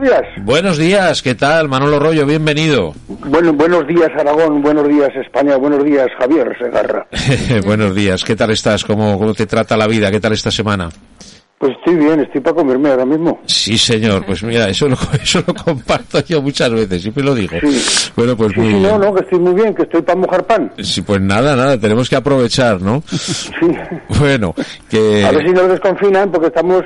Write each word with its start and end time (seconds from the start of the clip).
días. 0.00 0.22
Buenos 0.42 0.78
días, 0.78 1.22
¿qué 1.22 1.34
tal? 1.34 1.68
Manolo 1.68 1.98
Rollo, 1.98 2.26
bienvenido. 2.26 2.94
Bueno, 3.08 3.52
buenos 3.52 3.86
días, 3.86 4.10
Aragón. 4.18 4.62
Buenos 4.62 4.88
días, 4.88 5.10
España. 5.14 5.56
Buenos 5.56 5.84
días, 5.84 6.06
Javier 6.18 6.56
Segarra. 6.58 7.06
buenos 7.64 7.94
días, 7.94 8.24
¿qué 8.24 8.36
tal 8.36 8.50
estás? 8.50 8.84
¿Cómo, 8.84 9.18
¿Cómo 9.18 9.34
te 9.34 9.46
trata 9.46 9.76
la 9.76 9.86
vida? 9.86 10.10
¿Qué 10.10 10.20
tal 10.20 10.32
esta 10.32 10.50
semana? 10.50 10.88
Pues 11.56 11.72
estoy 11.78 11.94
bien, 11.96 12.20
estoy 12.20 12.40
para 12.40 12.56
comerme 12.56 12.90
ahora 12.90 13.06
mismo. 13.06 13.40
Sí, 13.46 13.78
señor. 13.78 14.26
Pues 14.26 14.42
mira, 14.42 14.68
eso 14.68 14.88
lo, 14.88 14.96
eso 15.22 15.42
lo 15.46 15.54
comparto 15.54 16.20
yo 16.26 16.42
muchas 16.42 16.70
veces, 16.72 17.00
siempre 17.02 17.22
lo 17.24 17.34
digo. 17.34 17.56
Sí. 17.60 18.10
Bueno, 18.16 18.36
pues 18.36 18.52
Sí, 18.52 18.60
muy 18.60 18.68
sí, 18.68 18.74
bien. 18.74 18.82
no, 18.90 18.98
no, 18.98 19.14
que 19.14 19.20
estoy 19.22 19.38
muy 19.38 19.54
bien, 19.54 19.74
que 19.74 19.82
estoy 19.82 20.02
para 20.02 20.18
mojar 20.18 20.44
pan. 20.44 20.72
Sí, 20.82 21.00
pues 21.02 21.20
nada, 21.20 21.54
nada, 21.56 21.78
tenemos 21.78 22.08
que 22.10 22.16
aprovechar, 22.16 22.80
¿no? 22.82 23.02
Sí. 23.08 23.50
Bueno, 24.18 24.54
que... 24.90 25.24
A 25.24 25.30
ver 25.30 25.46
si 25.46 25.52
nos 25.52 25.68
desconfinan 25.68 26.30
porque 26.30 26.48
estamos 26.48 26.82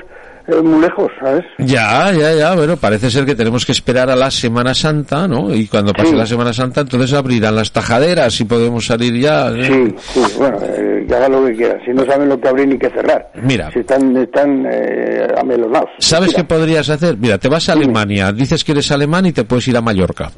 eh, 0.49 0.61
muy 0.62 0.80
lejos, 0.83 1.11
¿sabes? 1.21 1.45
Ya, 1.59 2.12
ya, 2.12 2.35
ya, 2.35 2.55
bueno, 2.55 2.77
parece 2.77 3.11
ser 3.11 3.25
que 3.25 3.35
tenemos 3.35 3.65
que 3.65 3.73
esperar 3.73 4.11
a 4.11 4.17
la 4.17 4.30
Semana 4.30 4.74
Santa, 4.74 5.27
¿no? 5.29 5.55
Y 5.55 5.66
cuando 5.66 5.93
pase 5.93 6.11
Sí. 6.11 6.16
la 6.16 6.27
Semana 6.27 6.52
Santa, 6.52 6.80
entonces 6.83 7.12
abrirán 7.12 7.55
las 7.57 7.71
tajaderas 7.73 8.41
y 8.41 8.45
podemos 8.45 8.87
salir 8.87 9.15
ya. 9.21 9.51
¿eh? 9.51 9.65
Sí, 9.65 9.95
sí, 10.21 10.34
bueno, 10.38 10.59
eh, 10.62 11.05
que 11.09 11.15
hagan 11.15 11.33
lo 11.33 11.47
que 11.47 11.55
quieran. 11.55 11.79
Si 11.84 11.93
no 11.93 12.05
saben 12.05 12.29
lo 12.29 12.41
que 12.41 12.48
abrir 12.48 12.69
ni 12.69 12.79
que 12.79 12.91
cerrar. 12.91 13.30
Mira. 13.43 13.71
Si 13.73 13.79
están, 13.80 14.16
están 14.16 14.66
eh, 14.71 15.29
amelonados. 15.41 15.91
¿Sabes 15.98 16.34
qué 16.34 16.45
podrías 16.45 16.88
hacer? 16.91 17.16
Mira, 17.16 17.38
te 17.38 17.49
vas 17.49 17.69
a. 17.69 17.79
Alemania, 17.79 18.33
dices 18.33 18.65
que 18.65 18.73
eres 18.73 18.91
alemán 18.91 19.27
y 19.27 19.33
te 19.33 19.45
puedes 19.45 19.69
ir 19.69 19.77
a 19.77 19.80
Mallorca. 19.80 20.30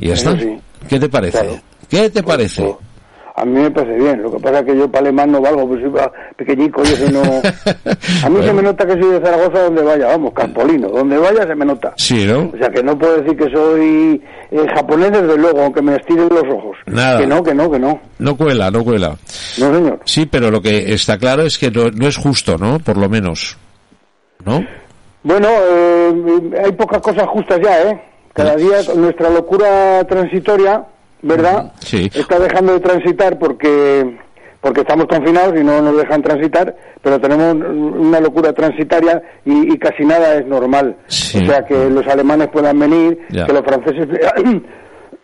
Y 0.00 0.08
ya 0.08 0.14
está. 0.14 0.38
sí. 0.38 0.56
¿Qué 0.88 0.98
te 0.98 1.08
parece? 1.08 1.38
Claro. 1.38 1.60
¿Qué 1.88 2.08
te 2.10 2.22
parece? 2.22 2.62
pues, 2.62 2.76
A 3.34 3.44
mí 3.44 3.60
me 3.60 3.70
parece 3.70 3.98
bien. 3.98 4.22
Lo 4.22 4.30
que 4.30 4.38
pasa 4.38 4.58
es 4.58 4.66
que 4.66 4.76
yo 4.76 4.90
para 4.90 5.06
alemán 5.06 5.32
no 5.32 5.40
valgo, 5.40 5.66
pues 5.66 5.80
soy 5.80 5.92
pequeñico 6.36 6.82
y 6.82 6.88
eso 6.88 7.10
no... 7.10 7.22
A 8.26 8.28
mí 8.28 8.44
se 8.44 8.52
me 8.52 8.62
nota 8.62 8.86
que 8.86 8.92
soy 8.92 9.12
de 9.12 9.20
Zaragoza 9.20 9.62
donde 9.62 9.82
vaya, 9.82 10.08
vamos, 10.08 10.32
Campolino. 10.34 10.88
Donde 10.88 11.16
vaya 11.16 11.46
se 11.46 11.54
me 11.54 11.64
nota. 11.64 11.94
Sí, 11.96 12.26
¿no? 12.26 12.50
O 12.52 12.58
sea, 12.58 12.68
que 12.68 12.82
no 12.82 12.98
puedo 12.98 13.22
decir 13.22 13.36
que 13.36 13.50
soy 13.50 14.22
eh, 14.50 14.66
japonés 14.74 15.12
desde 15.12 15.38
luego, 15.38 15.62
aunque 15.62 15.80
me 15.80 15.96
estiren 15.96 16.28
los 16.28 16.44
ojos. 16.44 16.76
Nada. 16.86 17.20
Que 17.20 17.26
no, 17.26 17.42
que 17.42 17.54
no, 17.54 17.70
que 17.70 17.78
no. 17.78 18.00
No 18.18 18.36
cuela, 18.36 18.70
no 18.70 18.84
cuela. 18.84 19.16
No, 19.58 19.74
señor. 19.74 20.00
Sí, 20.04 20.26
pero 20.26 20.50
lo 20.50 20.60
que 20.60 20.92
está 20.92 21.16
claro 21.16 21.42
es 21.42 21.58
que 21.58 21.70
no, 21.70 21.90
no 21.90 22.06
es 22.06 22.16
justo, 22.16 22.58
¿no? 22.58 22.78
Por 22.80 22.98
lo 22.98 23.08
menos. 23.08 23.56
¿No? 24.44 24.62
Bueno, 25.22 25.48
eh, 25.48 26.62
hay 26.64 26.72
pocas 26.72 27.00
cosas 27.00 27.26
justas 27.28 27.60
ya, 27.62 27.82
¿eh? 27.90 28.02
Cada 28.32 28.56
día 28.56 28.78
nuestra 28.96 29.30
locura 29.30 30.04
transitoria, 30.04 30.84
¿verdad? 31.22 31.72
Sí. 31.80 32.10
Está 32.14 32.38
dejando 32.38 32.74
de 32.74 32.80
transitar 32.80 33.38
porque 33.38 34.18
porque 34.60 34.82
estamos 34.82 35.06
confinados 35.06 35.54
y 35.60 35.64
no 35.64 35.82
nos 35.82 35.96
dejan 35.96 36.22
transitar, 36.22 36.76
pero 37.02 37.20
tenemos 37.20 37.52
una 37.56 38.20
locura 38.20 38.52
transitaria 38.52 39.20
y, 39.44 39.72
y 39.74 39.76
casi 39.78 40.04
nada 40.04 40.36
es 40.36 40.46
normal. 40.46 40.96
Sí. 41.08 41.42
O 41.42 41.46
sea, 41.46 41.64
que 41.64 41.90
los 41.90 42.06
alemanes 42.06 42.46
puedan 42.52 42.78
venir, 42.78 43.18
Ya. 43.30 43.44
que 43.46 43.52
los 43.54 43.62
franceses... 43.62 44.06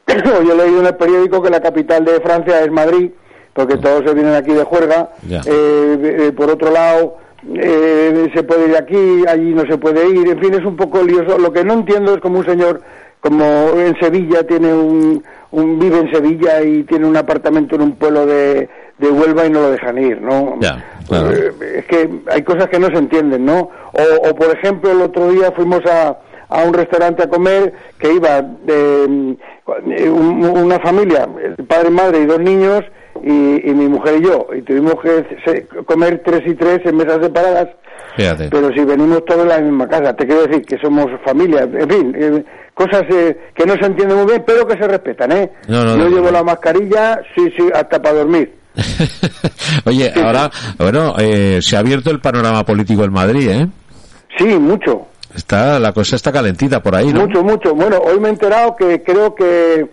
Yo 0.09 0.55
leído 0.57 0.81
en 0.81 0.87
el 0.87 0.97
periódico 0.97 1.43
que 1.43 1.51
la 1.51 1.61
capital 1.61 2.05
de 2.05 2.19
Francia 2.21 2.61
es 2.65 2.71
Madrid, 2.73 3.11
porque 3.53 3.77
todos 3.77 4.03
se 4.07 4.15
vienen 4.15 4.35
aquí 4.35 4.53
de 4.53 4.65
juerga. 4.65 5.11
Eh, 5.31 5.45
eh, 5.47 6.33
por 6.35 6.51
otro 6.51 6.71
lado, 6.73 7.19
eh, 7.55 8.29
se 8.35 8.43
puede 8.43 8.69
ir 8.71 8.77
aquí, 8.77 9.25
allí 9.29 9.53
no 9.55 9.63
se 9.71 9.77
puede 9.79 10.09
ir, 10.09 10.29
en 10.29 10.41
fin, 10.41 10.55
es 10.55 10.65
un 10.65 10.77
poco 10.77 11.03
lioso. 11.03 11.39
Lo 11.39 11.53
que 11.53 11.63
no 11.63 11.75
entiendo 11.75 12.15
es 12.15 12.21
como 12.21 12.39
un 12.39 12.47
señor, 12.47 12.81
como 13.21 13.45
en 13.77 13.99
Sevilla, 14.01 14.45
tiene 14.47 14.73
un, 14.73 15.23
un 15.51 15.79
vive 15.79 15.99
en 15.99 16.13
Sevilla 16.13 16.63
y 16.63 16.85
tiene 16.85 17.07
un 17.07 17.17
apartamento 17.17 17.75
en 17.77 17.83
un 17.83 17.93
pueblo 17.97 18.27
de, 18.27 18.69
de 18.99 19.11
Huelva 19.11 19.47
y 19.47 19.51
no 19.51 19.61
lo 19.63 19.71
dejan 19.71 19.99
ir, 19.99 20.21
¿no? 20.21 20.57
Ya, 20.61 20.85
claro. 21.09 21.31
Eh, 21.33 21.53
es 21.79 21.87
que 21.87 22.09
hay 22.31 22.43
cosas 22.43 22.69
que 22.69 22.79
no 22.79 22.87
se 22.89 22.99
entienden, 22.99 23.45
¿no? 23.45 23.71
O, 23.93 24.29
o, 24.29 24.35
por 24.35 24.49
ejemplo, 24.57 24.91
el 24.93 25.03
otro 25.03 25.31
día 25.31 25.51
fuimos 25.53 25.81
a, 25.87 26.19
a 26.49 26.63
un 26.65 26.73
restaurante 26.75 27.23
a 27.25 27.29
comer 27.29 27.73
que 27.99 28.13
iba 28.13 28.41
de, 28.43 29.37
eh, 29.97 30.09
un- 30.11 30.45
una 30.47 30.79
familia, 30.79 31.29
el 31.59 31.65
padre, 31.67 31.91
madre 31.91 32.21
y 32.21 32.27
dos 32.27 32.41
niños, 32.41 32.83
y, 33.25 33.69
y 33.71 33.75
mi 33.75 33.89
mujer 33.89 34.17
y 34.21 34.25
yo, 34.25 34.47
y 34.57 34.63
tuvimos 34.63 34.95
que 35.03 35.25
se- 35.45 35.67
comer 35.85 36.23
tres 36.25 36.43
y 36.47 36.55
tres 36.55 36.81
en 36.85 36.97
mesas 36.97 37.19
separadas, 37.23 37.69
Fíjate. 38.17 38.49
pero 38.51 38.73
si 38.73 38.81
venimos 38.85 39.25
todos 39.25 39.43
en 39.43 39.49
la 39.49 39.59
misma 39.61 39.89
casa, 39.89 40.15
te 40.15 40.27
quiero 40.27 40.47
decir 40.47 40.65
que 40.65 40.79
somos 40.79 41.07
familia, 41.25 41.63
en 41.63 41.89
fin, 41.89 42.15
eh, 42.19 42.45
cosas 42.75 43.03
eh, 43.11 43.37
que 43.55 43.67
no 43.67 43.75
se 43.75 43.87
entienden 43.87 44.17
muy 44.19 44.27
bien, 44.27 44.45
pero 44.47 44.67
que 44.67 44.75
se 44.79 44.87
respetan, 44.89 45.33
¿eh? 45.33 45.51
No, 45.69 45.85
no, 45.85 45.97
yo 45.97 46.09
no, 46.09 46.17
llevo 46.17 46.31
la 46.31 46.43
mascarilla, 46.43 47.21
sí, 47.37 47.53
sí, 47.57 47.69
hasta 47.75 48.01
para 48.01 48.15
dormir. 48.17 48.55
Oye, 49.85 50.13
Sí, 50.15 50.21
ahora, 50.21 50.51
bueno, 50.79 51.15
eh, 51.19 51.59
se 51.63 51.77
ha 51.77 51.81
abierto 51.81 52.11
el 52.11 52.21
panorama 52.21 52.65
político 52.65 53.05
en 53.05 53.13
Madrid, 53.13 53.49
¿eh? 53.51 53.67
Sí, 54.37 54.45
mucho. 54.45 55.07
Está, 55.35 55.79
la 55.79 55.93
cosa 55.93 56.17
está 56.17 56.33
calentita 56.33 56.83
por 56.83 56.95
ahí, 56.95 57.13
¿no? 57.13 57.27
Mucho, 57.27 57.43
mucho. 57.45 57.75
Bueno, 57.75 57.99
hoy 57.99 58.19
me 58.19 58.29
he 58.29 58.31
enterado 58.33 58.75
que 58.77 59.03
creo 59.03 59.35
que, 59.35 59.87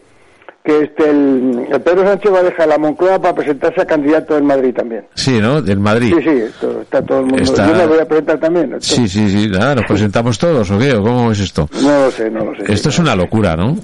que 0.65 0.81
este, 0.83 1.09
el, 1.09 1.67
el 1.71 1.81
Pedro 1.81 2.03
Sánchez 2.03 2.33
va 2.33 2.39
a 2.39 2.43
dejar 2.43 2.67
la 2.67 2.77
Moncloa 2.79 3.21
para 3.21 3.35
presentarse 3.35 3.81
a 3.81 3.85
candidato 3.85 4.35
en 4.37 4.45
Madrid 4.45 4.73
también. 4.73 5.05
Sí, 5.13 5.39
¿no? 5.39 5.61
Del 5.61 5.79
Madrid. 5.79 6.13
Sí, 6.17 6.23
sí, 6.23 6.29
esto, 6.29 6.81
está 6.81 7.01
todo 7.03 7.19
el 7.19 7.25
mundo. 7.27 7.43
Está- 7.43 7.67
Yo 7.67 7.75
me 7.75 7.85
voy 7.85 7.99
a 7.99 8.05
presentar 8.07 8.39
también. 8.39 8.75
Sí, 8.81 9.07
sí, 9.07 9.29
sí, 9.29 9.47
nada, 9.49 9.75
nos 9.75 9.85
presentamos 9.85 10.37
todos, 10.39 10.69
¿o 10.71 10.79
qué? 10.79 10.93
¿O 10.93 11.03
cómo 11.03 11.31
es 11.31 11.39
esto? 11.39 11.69
No 11.83 12.05
lo 12.05 12.11
sé, 12.11 12.29
no 12.31 12.45
lo 12.45 12.55
sé. 12.55 12.71
Esto 12.73 12.89
es 12.89 12.97
una 12.99 13.15
locura, 13.15 13.55
¿no? 13.55 13.75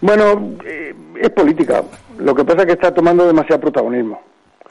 Bueno, 0.00 0.52
eh, 0.64 0.94
es 1.20 1.30
política. 1.30 1.82
Lo 2.18 2.34
que 2.34 2.44
pasa 2.44 2.60
es 2.60 2.66
que 2.66 2.72
está 2.72 2.92
tomando 2.94 3.26
demasiado 3.26 3.60
protagonismo. 3.60 4.20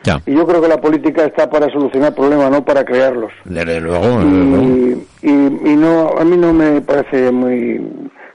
Ya, 0.04 0.20
Y 0.26 0.34
yo 0.34 0.48
creo 0.48 0.60
que 0.62 0.68
la 0.68 0.82
política 0.82 1.26
está 1.26 1.48
para 1.48 1.70
solucionar 1.72 2.16
problemas, 2.16 2.50
no 2.50 2.66
para 2.66 2.84
crearlos. 2.84 3.32
desde 3.46 3.80
luego, 3.80 4.08
desde 4.20 4.32
luego. 4.32 4.64
y, 4.64 5.08
y, 5.22 5.30
y 5.30 5.76
no 5.76 6.10
a 6.18 6.24
mí 6.26 6.38
no 6.38 6.52
me 6.54 6.82
parece 6.82 7.30
muy 7.32 7.80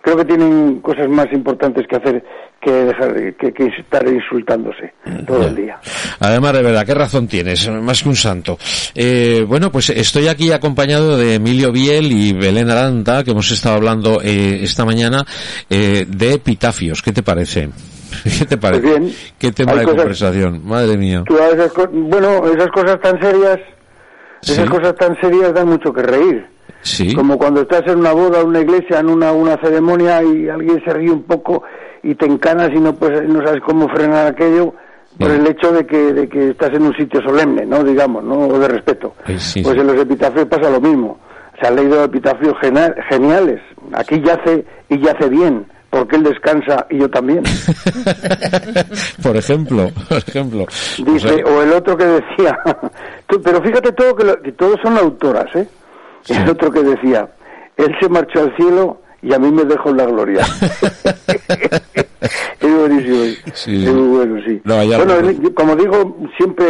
creo 0.06 0.18
que 0.18 0.24
tienen 0.24 0.78
cosas 0.80 1.08
más 1.08 1.26
importantes 1.32 1.84
que 1.88 1.96
hacer 1.96 2.24
que 2.60 2.70
dejar 2.70 3.34
que, 3.36 3.52
que 3.52 3.66
estar 3.66 4.06
insultándose 4.08 4.92
todo 5.26 5.40
Ya. 5.42 5.48
el 5.48 5.56
día 5.56 5.78
Además, 6.20 6.52
de 6.52 6.62
verdad, 6.62 6.86
qué 6.86 6.94
razón 6.94 7.26
tienes, 7.26 7.68
más 7.68 8.02
que 8.02 8.08
un 8.08 8.14
santo. 8.16 8.56
Eh, 8.94 9.44
bueno, 9.48 9.70
pues 9.72 9.90
estoy 9.90 10.28
aquí 10.28 10.52
acompañado 10.52 11.18
de 11.18 11.34
Emilio 11.34 11.72
Biel 11.72 12.10
y 12.12 12.32
Belén 12.32 12.70
Aranda, 12.70 13.22
que 13.24 13.32
hemos 13.32 13.50
estado 13.50 13.74
hablando 13.76 14.20
eh, 14.22 14.60
esta 14.62 14.84
mañana 14.84 15.24
eh, 15.68 16.06
de 16.08 16.34
epitafios. 16.34 17.02
¿Qué 17.02 17.12
te 17.12 17.22
parece? 17.22 17.68
¿Qué 18.38 18.44
te 18.46 18.56
parece? 18.56 18.82
Pues 18.82 19.00
bien. 19.00 19.12
¿Qué 19.38 19.52
tema 19.52 19.74
de 19.74 19.82
cosas- 19.84 19.96
conversación? 19.98 20.62
Madre 20.64 20.96
mía. 20.96 21.24
Esas 21.28 21.72
bueno 21.92 22.46
esas 22.46 22.68
cosas 22.68 23.00
tan 23.00 23.20
serias 23.20 23.58
esas 24.42 24.64
Sí. 24.64 24.70
cosas 24.70 24.94
tan 24.94 25.20
serias 25.20 25.52
dan 25.52 25.66
mucho 25.68 25.92
que 25.92 26.02
reír 26.02 26.46
Sí. 26.82 27.14
como 27.14 27.36
cuando 27.38 27.62
estás 27.62 27.82
en 27.86 27.98
una 27.98 28.12
boda 28.12 28.40
en 28.40 28.48
una 28.48 28.60
iglesia 28.60 29.00
en 29.00 29.08
una 29.10 29.32
una 29.32 29.56
ceremonia 29.60 30.22
y 30.22 30.48
alguien 30.48 30.80
se 30.84 30.92
ríe 30.92 31.10
un 31.10 31.24
poco 31.24 31.62
y 32.02 32.14
te 32.14 32.26
encanas 32.26 32.70
y 32.74 32.78
no 32.78 32.94
puedes, 32.94 33.28
no 33.28 33.44
sabes 33.44 33.60
cómo 33.66 33.88
frenar 33.88 34.26
aquello 34.28 34.74
por 35.18 35.30
el 35.30 35.46
hecho 35.46 35.72
de 35.72 35.84
que 35.86 36.12
de 36.12 36.28
que 36.28 36.50
estás 36.50 36.70
en 36.74 36.82
un 36.82 36.94
sitio 36.96 37.20
solemne 37.22 37.64
no 37.66 37.82
digamos 37.82 38.22
no 38.22 38.34
o 38.48 38.58
de 38.58 38.68
respeto. 38.68 39.14
Sí, 39.38 39.62
pues 39.62 39.76
en 39.76 39.86
los 39.88 39.96
epitafios 39.96 40.46
pasa 40.46 40.70
lo 40.70 40.80
mismo. 40.80 41.18
Se 41.60 41.66
han 41.66 41.74
leído 41.76 42.04
epitafios 42.04 42.52
geniales. 43.08 43.60
Aquí 43.94 44.20
yace 44.22 44.64
y 44.90 44.98
yace 45.00 45.28
bien 45.30 45.66
porque 45.88 46.16
él 46.16 46.22
descansa 46.24 46.86
y 46.90 46.98
yo 46.98 47.08
también. 47.08 47.42
Por 49.22 49.36
ejemplo, 49.36 49.88
por 50.08 50.18
ejemplo. 50.18 50.66
dice 50.98 51.28
O 51.28 51.36
sea, 51.36 51.44
o 51.46 51.62
el 51.62 51.72
otro 51.72 51.96
que 51.96 52.04
decía 52.04 52.58
tú- 53.26 53.40
pero 53.42 53.62
fíjate 53.62 53.92
todo 53.92 54.14
que, 54.14 54.24
lo- 54.24 54.40
que 54.42 54.52
todos 54.52 54.78
son 54.82 54.96
autoras 54.98 55.46
eh 55.54 55.66
Sí. 56.26 56.34
el 56.34 56.48
otro 56.50 56.70
que 56.70 56.82
decía 56.82 57.28
él 57.76 57.94
se 58.00 58.08
marchó 58.08 58.40
al 58.40 58.56
cielo 58.56 59.00
y 59.22 59.32
a 59.34 59.38
mí 59.38 59.50
me 59.50 59.64
dejó 59.64 59.92
la 59.92 60.04
gloria 60.06 60.40
es 62.60 62.74
buenísimo 62.78 63.50
Sí. 63.54 63.86
es 63.86 63.92
muy 63.94 64.08
bueno 64.18 64.42
sí 64.46 64.60
No, 64.64 64.76
bueno 64.86 65.04
como 65.54 65.76
digo 65.76 66.16
siempre 66.36 66.66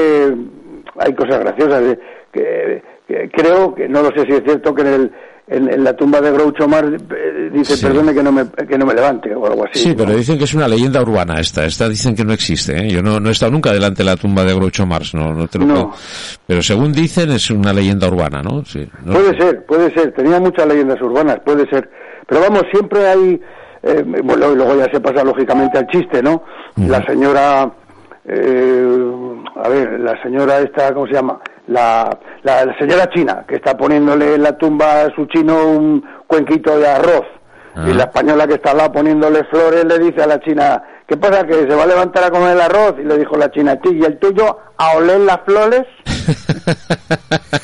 hay 0.99 1.15
cosas 1.15 1.41
graciosas 1.41 1.83
eh, 1.84 1.99
que, 2.33 2.83
que 3.09 3.31
creo 3.31 3.75
que 3.75 3.89
no 3.89 4.03
lo 4.03 4.11
sé 4.12 4.22
si 4.27 4.33
es 4.33 4.43
cierto 4.44 4.75
que 4.75 4.83
en 4.83 4.89
el 4.89 5.12
en, 5.49 5.73
en 5.73 5.84
la 5.84 5.93
tumba 5.95 6.21
de 6.21 6.33
Groucho 6.33 6.67
Marx 6.67 6.89
eh, 7.15 7.51
dice 7.53 7.77
Sí. 7.77 7.87
perdone 7.87 8.12
que 8.12 8.23
no 8.23 8.32
me 8.32 8.47
que 8.69 8.76
no 8.76 8.85
me 8.85 8.94
levante 8.94 9.32
o 9.35 9.47
algo 9.47 9.65
así 9.65 9.79
Sí, 9.85 9.94
pero 9.97 10.12
dicen 10.15 10.37
que 10.38 10.44
es 10.44 10.55
una 10.55 10.67
leyenda 10.67 11.00
urbana 11.00 11.38
esta. 11.41 11.65
Esta 11.65 11.88
dicen 11.88 12.17
que 12.17 12.25
no 12.25 12.32
existe. 12.32 12.76
¿eh? 12.76 12.88
Yo 12.91 13.00
no, 13.03 13.20
no 13.20 13.29
he 13.29 13.32
estado 13.32 13.53
nunca 13.53 13.73
delante 13.73 14.03
de 14.03 14.11
la 14.11 14.17
tumba 14.17 14.43
de 14.44 14.55
Groucho 14.55 14.85
Marx. 14.87 15.15
No, 15.15 15.32
no 15.32 15.47
te 15.47 15.59
lo 15.59 15.67
No. 15.67 15.75
puedo- 15.75 15.93
Pero 16.47 16.62
según 16.62 16.93
dicen 16.93 17.31
es 17.31 17.49
una 17.50 17.73
leyenda 17.73 18.09
urbana, 18.09 18.43
¿no? 18.43 18.65
Sí. 18.65 18.88
no 19.05 19.12
Puede 19.15 19.35
sé. 19.35 19.41
ser, 19.43 19.65
puede 19.67 19.94
ser. 19.94 20.12
Tenía 20.12 20.41
muchas 20.41 20.67
leyendas 20.67 21.00
urbanas, 21.00 21.38
puede 21.44 21.69
ser. 21.70 21.88
Pero 22.29 22.41
vamos, 22.41 22.62
siempre 22.73 23.06
hay. 23.06 23.41
eh, 23.85 24.05
bueno, 24.25 24.53
y 24.53 24.56
luego 24.56 24.75
ya 24.76 24.91
se 24.91 24.99
pasa 25.00 25.23
lógicamente 25.23 25.79
al 25.79 25.87
chiste, 25.87 26.20
¿no? 26.23 26.43
La 26.76 27.05
señora. 27.06 27.70
eh, 28.25 28.99
a 29.62 29.69
ver, 29.69 30.00
la 30.00 30.20
señora 30.23 30.59
esta, 30.59 30.93
¿cómo 30.93 31.06
se 31.06 31.12
llama? 31.15 31.38
La, 31.69 32.17
la, 32.43 32.65
la 32.65 32.79
señora 32.79 33.09
china, 33.11 33.45
que 33.49 33.57
está 33.57 33.77
poniéndole 33.77 34.35
en 34.37 34.43
la 34.43 34.57
tumba 34.57 35.03
a 35.03 35.15
su 35.15 35.27
chino 35.27 35.67
un 35.69 36.05
cuenquito 36.27 36.79
de 36.79 36.87
arroz. 36.89 37.25
Ah. 37.75 37.87
Y 37.89 37.95
la 37.95 38.05
española 38.05 38.47
que 38.47 38.55
está 38.55 38.71
al 38.71 38.79
lado 38.79 38.93
poniéndole 38.93 39.45
flores 39.45 39.85
le 39.85 39.99
dice 39.99 40.23
a 40.23 40.27
la 40.27 40.41
china, 40.41 40.83
¿qué 41.07 41.17
pasa? 41.17 41.45
¿Que 41.47 41.55
se 41.55 41.75
va 41.75 41.83
a 41.83 41.87
levantar 41.87 42.25
a 42.25 42.31
comer 42.31 42.53
el 42.53 42.61
arroz? 42.61 42.95
Y 42.99 43.03
le 43.03 43.19
dijo 43.19 43.37
la 43.37 43.51
china, 43.51 43.79
"Sí, 43.83 43.99
¿y 44.01 44.05
el 44.05 44.19
tuyo 44.19 44.59
a 44.77 44.97
oler 44.97 45.21
las 45.21 45.41
flores? 45.45 45.85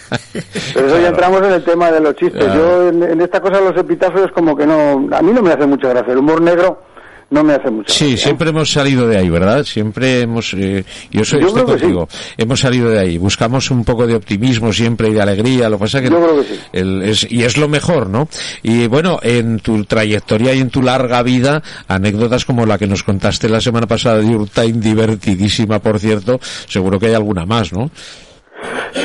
Pero 0.74 0.86
eso 0.86 0.98
ya 1.00 1.08
entramos 1.08 1.42
en 1.42 1.52
el 1.52 1.64
tema 1.64 1.90
de 1.90 2.00
los 2.00 2.14
chistes. 2.16 2.52
Yo 2.54 2.88
en, 2.88 3.02
en 3.02 3.20
esta 3.20 3.40
cosa 3.40 3.60
los 3.60 3.76
epitafios 3.76 4.30
como 4.32 4.56
que 4.56 4.66
no, 4.66 5.06
a 5.14 5.22
mí 5.22 5.32
no 5.32 5.42
me 5.42 5.50
hace 5.52 5.66
mucha 5.66 5.88
gracia. 5.88 6.12
El 6.12 6.18
humor 6.18 6.40
negro 6.40 6.82
no 7.32 7.42
me 7.42 7.54
hace 7.54 7.70
mucho. 7.70 7.90
Sí, 7.90 8.18
siempre 8.18 8.50
hemos 8.50 8.70
salido 8.70 9.08
de 9.08 9.16
ahí, 9.16 9.30
¿verdad? 9.30 9.64
Siempre 9.64 10.20
hemos, 10.20 10.52
eh, 10.52 10.84
yo 11.10 11.24
soy 11.24 11.42
estoy 11.42 11.62
contigo, 11.62 12.06
hemos 12.36 12.60
salido 12.60 12.90
de 12.90 12.98
ahí. 12.98 13.16
Buscamos 13.16 13.70
un 13.70 13.84
poco 13.84 14.06
de 14.06 14.14
optimismo 14.14 14.70
siempre 14.70 15.08
y 15.08 15.14
de 15.14 15.22
alegría. 15.22 15.70
Lo 15.70 15.78
que 15.78 15.84
pasa 15.84 16.02
que, 16.02 16.10
yo 16.10 16.22
creo 16.22 16.36
que 16.42 16.44
sí. 16.44 16.60
el, 16.74 17.02
es, 17.02 17.26
y 17.30 17.42
es 17.42 17.56
lo 17.56 17.68
mejor, 17.68 18.10
¿no? 18.10 18.28
Y 18.62 18.86
bueno, 18.86 19.18
en 19.22 19.60
tu 19.60 19.82
trayectoria 19.86 20.52
y 20.52 20.60
en 20.60 20.68
tu 20.68 20.82
larga 20.82 21.22
vida, 21.22 21.62
anécdotas 21.88 22.44
como 22.44 22.66
la 22.66 22.76
que 22.76 22.86
nos 22.86 23.02
contaste 23.02 23.48
la 23.48 23.62
semana 23.62 23.86
pasada 23.86 24.18
de 24.18 24.36
Urtain, 24.36 24.78
divertidísima, 24.78 25.78
por 25.78 25.98
cierto, 25.98 26.38
seguro 26.68 27.00
que 27.00 27.06
hay 27.06 27.14
alguna 27.14 27.46
más, 27.46 27.72
¿no? 27.72 27.90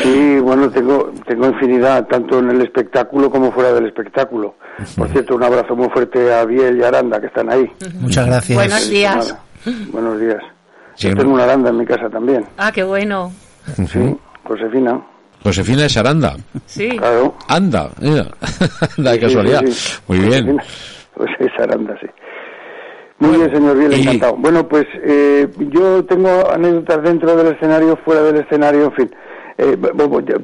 Sí, 0.03 0.39
bueno, 0.39 0.69
tengo, 0.69 1.11
tengo 1.25 1.47
infinidad, 1.47 2.05
tanto 2.07 2.39
en 2.39 2.49
el 2.51 2.61
espectáculo 2.61 3.29
como 3.29 3.51
fuera 3.51 3.73
del 3.73 3.87
espectáculo. 3.87 4.55
Por 4.95 5.07
cierto, 5.09 5.35
un 5.35 5.43
abrazo 5.43 5.75
muy 5.75 5.89
fuerte 5.89 6.33
a 6.33 6.45
Biel 6.45 6.77
y 6.77 6.83
Aranda, 6.83 7.19
que 7.19 7.27
están 7.27 7.49
ahí. 7.49 7.69
Muchas 7.99 8.27
gracias. 8.27 8.57
Buenos 8.57 8.89
días. 8.89 9.35
Buenos 9.91 10.19
días. 10.19 10.41
Yo 10.97 11.15
tengo 11.15 11.33
una 11.33 11.43
Aranda 11.43 11.69
en 11.69 11.77
mi 11.77 11.85
casa 11.85 12.09
también. 12.09 12.45
Ah, 12.57 12.71
qué 12.71 12.83
bueno. 12.83 13.31
Sí, 13.87 14.15
Josefina. 14.43 15.01
Josefina 15.43 15.85
es 15.85 15.97
Aranda. 15.97 16.35
Sí. 16.65 16.89
Claro. 16.97 17.35
Anda, 17.47 17.89
mira. 18.01 18.25
casualidad. 19.19 19.61
Sí, 19.65 19.71
sí, 19.71 19.73
sí. 19.73 19.99
Muy 20.07 20.19
bien. 20.19 20.31
Josefina. 20.57 20.63
Pues 21.15 21.29
es 21.39 21.59
Aranda, 21.59 21.95
sí. 22.01 22.07
Muy 23.19 23.35
bien, 23.37 23.51
señor 23.51 23.77
Biel, 23.77 23.93
y- 23.93 24.01
encantado. 24.01 24.35
Bueno, 24.37 24.67
pues 24.67 24.85
eh, 25.03 25.47
yo 25.71 26.05
tengo 26.05 26.51
anécdotas 26.51 27.01
dentro 27.03 27.35
del 27.35 27.55
escenario, 27.55 27.97
fuera 28.05 28.21
del 28.21 28.37
escenario, 28.37 28.85
en 28.85 28.91
fin. 28.93 29.11
Eh, 29.57 29.75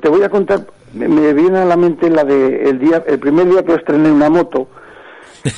te 0.02 0.10
voy 0.10 0.24
a 0.24 0.30
contar, 0.30 0.62
me- 0.94 1.08
me 1.08 1.34
viene 1.34 1.60
a 1.60 1.66
la 1.66 1.78
mente 1.78 2.10
la 2.10 2.24
de 2.24 2.70
el 2.70 2.80
día, 2.80 3.04
el 3.06 3.20
primer 3.20 3.48
día 3.48 3.64
que 3.64 3.76
estrené 3.76 4.12
una 4.12 4.30
moto, 4.30 4.68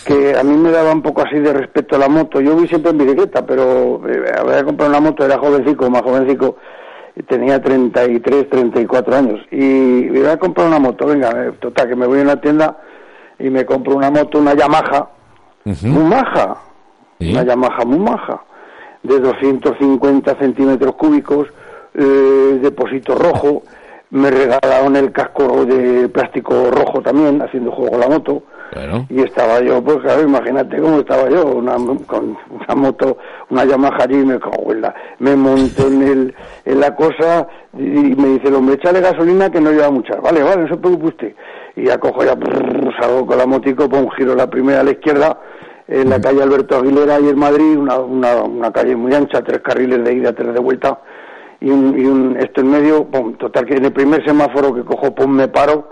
que 0.06 0.36
a 0.38 0.44
mí 0.44 0.58
me 0.58 0.72
daba 0.72 0.92
un 0.92 1.02
poco 1.02 1.22
así 1.22 1.40
de 1.40 1.54
respeto 1.54 1.96
a 1.96 2.00
la 2.00 2.10
moto. 2.10 2.42
Yo 2.42 2.56
voy 2.56 2.68
siempre 2.68 2.92
en 2.92 2.98
bicicleta, 2.98 3.46
pero 3.46 4.02
eh, 4.10 4.32
había 4.38 4.64
comprado 4.66 4.90
una 4.92 5.00
moto, 5.00 5.24
era 5.24 5.38
jovencico, 5.38 5.90
más 5.90 6.02
jovencico, 6.02 6.58
y 7.16 7.24
tenía 7.24 7.62
33, 7.62 8.50
34 8.50 9.16
años. 9.16 9.40
Y 9.52 10.10
voy 10.10 10.26
a 10.26 10.38
comprar 10.38 10.68
una 10.68 10.80
moto, 10.80 11.06
venga, 11.08 11.30
eh, 11.46 11.52
total, 11.60 11.88
que 11.88 11.96
me 11.96 12.08
voy 12.08 12.20
a 12.20 12.24
una 12.24 12.42
tienda 12.42 12.78
y 13.40 13.50
me 13.50 13.66
compro 13.66 13.96
una 13.96 14.10
moto, 14.12 14.40
una 14.40 14.54
Yamaha, 14.54 15.10
Ujú. 15.66 15.88
muy 15.88 16.04
maja, 16.04 16.58
Sí. 17.20 17.32
una 17.32 17.44
Yamaha 17.44 17.86
muy 17.86 18.00
maja, 18.00 18.42
de 19.04 19.20
250 19.20 20.36
centímetros 20.36 20.96
cúbicos, 20.96 21.48
eh, 21.98 22.60
depósito 22.62 23.16
rojo, 23.16 23.64
me 24.12 24.30
regalaron 24.32 24.96
el 24.96 25.12
casco 25.12 25.66
de 25.66 26.08
plástico 26.10 26.70
rojo 26.72 27.02
también, 27.02 27.42
haciendo 27.42 27.72
juego 27.72 27.92
con 27.92 28.00
la 28.00 28.08
moto, 28.08 28.44
Bueno. 28.74 29.06
y 29.10 29.22
estaba 29.22 29.60
yo, 29.62 29.84
pues 29.84 29.98
claro, 29.98 30.22
imagínate 30.22 30.78
cómo 30.78 31.00
estaba 31.00 31.30
yo, 31.30 31.46
una, 31.46 31.76
con 32.06 32.38
una 32.50 32.76
moto, 32.76 33.18
una 33.50 33.66
Yamaha 33.66 34.04
allí, 34.04 34.18
me 34.18 34.40
cago 34.40 34.72
en 34.72 34.82
la, 34.82 34.96
me 35.20 35.36
monto 35.36 35.88
en, 35.88 36.02
el, 36.04 36.36
en 36.66 36.80
la 36.80 36.96
cosa 36.96 37.48
y, 37.78 37.84
y 38.12 38.16
me 38.16 38.30
dice 38.30 38.48
el 38.48 38.56
hombre, 38.56 38.76
échale 38.76 39.02
gasolina 39.02 39.50
que 39.50 39.60
no 39.60 39.72
lleva 39.72 39.90
mucha, 39.90 40.16
vale, 40.22 40.44
vale, 40.44 40.62
no 40.64 40.68
se 40.70 40.78
preocupe 40.78 41.08
usted. 41.08 41.36
Y 41.76 41.86
ya 41.86 41.98
cojo 41.98 42.24
ya, 42.24 42.36
brrr, 42.36 42.94
salgo 43.00 43.26
con 43.26 43.38
la 43.38 43.46
motico, 43.46 43.90
pongo 43.90 44.06
un 44.06 44.12
giro 44.12 44.34
la 44.36 44.50
primera 44.50 44.80
a 44.80 44.84
la 44.84 44.92
izquierda, 44.92 45.40
en 45.88 46.10
la 46.10 46.22
calle 46.22 46.42
Alberto 46.42 46.78
Aguilera 46.78 47.20
y 47.20 47.28
en 47.30 47.38
Madrid, 47.38 47.78
una, 47.78 47.98
una, 48.00 48.36
una 48.44 48.72
calle 48.72 48.96
muy 48.96 49.14
ancha, 49.14 49.44
tres 49.44 49.60
carriles 49.62 50.04
de 50.04 50.14
ida, 50.14 50.32
tres 50.34 50.54
de 50.54 50.60
vuelta, 50.60 51.00
y 51.66 51.70
un, 51.72 52.00
y 52.00 52.06
un 52.06 52.38
esto 52.38 52.62
en 52.62 52.70
medio, 52.70 53.08
total 53.40 53.66
que 53.66 53.74
en 53.74 53.86
el 53.86 53.92
primer 53.92 54.24
semáforo 54.24 54.72
que 54.72 54.84
cojo, 54.84 55.16
pum, 55.16 55.32
me 55.32 55.48
paro, 55.48 55.90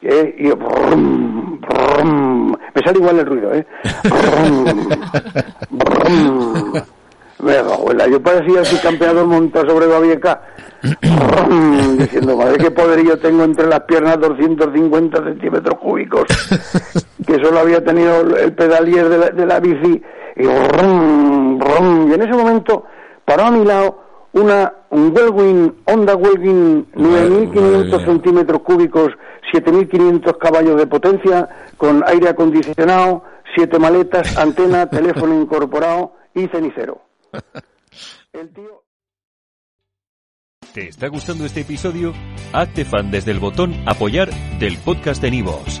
¿eh? 0.00 0.32
y 0.38 0.48
brum, 0.50 1.60
brum, 1.60 2.50
me 2.52 2.82
sale 2.84 3.00
igual 3.00 3.18
el 3.18 3.26
ruido, 3.26 3.52
¿eh? 3.52 3.66
Brum. 5.70 6.72
Venga, 7.40 7.74
abuela, 7.74 8.06
yo 8.06 8.22
parecía 8.22 8.60
así 8.60 8.76
campeador 8.76 9.26
montado 9.26 9.70
sobre 9.70 9.88
Babieca, 9.88 10.40
diciendo, 11.98 12.36
madre, 12.36 12.58
qué 12.58 12.70
poderío 12.70 13.18
tengo 13.18 13.42
entre 13.42 13.66
las 13.66 13.80
piernas 13.80 14.20
250 14.20 15.24
centímetros 15.24 15.80
cúbicos, 15.80 16.26
que 17.26 17.34
solo 17.44 17.58
había 17.58 17.82
tenido 17.82 18.20
el 18.36 18.52
pedalier 18.52 19.08
de 19.08 19.18
la, 19.18 19.30
de 19.30 19.46
la 19.46 19.58
bici, 19.58 20.00
y 20.36 20.44
y 20.44 22.12
en 22.12 22.22
ese 22.22 22.32
momento 22.32 22.84
paró 23.24 23.46
a 23.46 23.50
mi 23.50 23.64
lado 23.64 24.07
una 24.32 24.72
un 24.90 25.12
Welwin, 25.16 25.74
Honda 25.86 26.16
Welwin 26.16 26.86
Madre- 26.94 27.28
madre 27.28 27.46
9.500 27.50 27.84
mía. 27.98 28.06
centímetros 28.06 28.62
cúbicos, 28.62 29.12
7.500 29.52 30.38
caballos 30.38 30.76
de 30.76 30.86
potencia, 30.86 31.48
con 31.76 32.02
aire 32.06 32.28
acondicionado, 32.30 33.24
siete 33.54 33.78
maletas, 33.78 34.36
antena, 34.38 34.88
teléfono 34.88 35.40
incorporado 35.40 36.14
y 36.34 36.46
cenicero. 36.48 37.00
El 38.32 38.52
tío... 38.52 38.82
¿Te 40.74 40.88
está 40.88 41.08
gustando 41.08 41.44
este 41.46 41.62
episodio? 41.62 42.12
Hazte 42.52 42.84
fan 42.84 43.10
desde 43.10 43.30
el 43.32 43.38
botón 43.40 43.74
Apoyar 43.86 44.28
del 44.60 44.76
podcast 44.78 45.20
de 45.22 45.30
Nivos. 45.30 45.80